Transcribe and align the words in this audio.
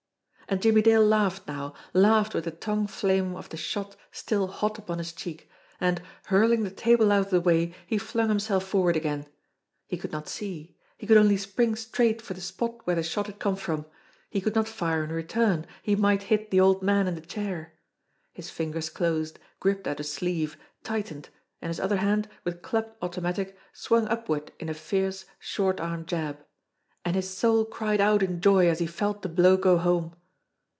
And 0.51 0.61
Jimmie 0.61 0.81
Dale 0.81 1.05
laughed 1.05 1.47
now, 1.47 1.73
laughed 1.93 2.33
with 2.33 2.43
the 2.43 2.51
tongue 2.51 2.85
flame 2.85 3.37
of 3.37 3.47
the 3.47 3.55
shot 3.55 3.95
still 4.11 4.47
hot 4.47 4.77
upon 4.77 4.97
his 4.97 5.13
cheek, 5.13 5.49
and, 5.79 6.01
hurling 6.25 6.63
the 6.65 6.69
table 6.69 7.09
out 7.13 7.21
of 7.27 7.31
the 7.31 7.39
way, 7.39 7.73
he 7.87 7.97
flung 7.97 8.27
himself 8.27 8.65
forward 8.65 8.97
again. 8.97 9.27
He 9.87 9.95
could 9.95 10.11
not 10.11 10.27
see. 10.27 10.75
He 10.97 11.07
could 11.07 11.15
only 11.15 11.37
spring 11.37 11.77
straight 11.77 12.21
for 12.21 12.33
the 12.33 12.41
spot 12.41 12.85
where 12.85 12.97
the 12.97 13.01
shot 13.01 13.27
had 13.27 13.39
come 13.39 13.55
from. 13.55 13.85
lie 14.33 14.41
could 14.41 14.53
not 14.55 14.67
fire 14.67 15.05
in 15.05 15.13
return 15.13 15.65
he 15.83 15.95
might 15.95 16.23
hit 16.23 16.51
the 16.51 16.59
old 16.59 16.81
man 16.83 17.07
in 17.07 17.15
the 17.15 17.21
chair. 17.21 17.75
His 18.33 18.49
fingers 18.49 18.89
closed, 18.89 19.39
gripped 19.61 19.87
at 19.87 20.01
a 20.01 20.03
sleeve, 20.03 20.57
tightened, 20.83 21.29
and 21.61 21.69
his 21.69 21.79
other 21.79 21.95
hand, 21.95 22.27
with 22.43 22.61
clubbed 22.61 22.97
automatic, 23.01 23.57
swung 23.71 24.05
upward 24.09 24.51
in 24.59 24.67
a 24.67 24.73
fierce, 24.73 25.23
short 25.39 25.79
arm 25.79 26.05
jab. 26.05 26.43
And 27.05 27.15
his 27.15 27.29
soul 27.29 27.63
cried 27.63 28.01
out 28.01 28.21
in 28.21 28.41
joy 28.41 28.67
as 28.67 28.79
he 28.79 28.85
felt 28.85 29.21
the 29.21 29.29
blow 29.29 29.55
go 29.55 29.77
home. 29.77 30.13